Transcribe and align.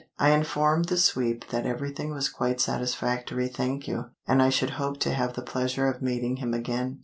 I 0.17 0.31
informed 0.31 0.85
the 0.85 0.97
sweep 0.97 1.49
that 1.49 1.67
everything 1.67 2.11
was 2.11 2.27
quite 2.27 2.59
satisfactory 2.59 3.47
thank 3.47 3.87
you, 3.87 4.05
and 4.27 4.41
I 4.41 4.49
should 4.49 4.71
hope 4.81 4.97
to 5.01 5.13
have 5.13 5.33
the 5.35 5.43
pleasure 5.43 5.87
of 5.87 6.01
meeting 6.01 6.37
him 6.37 6.55
again. 6.55 6.97